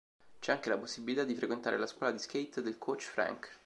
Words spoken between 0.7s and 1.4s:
possibilità di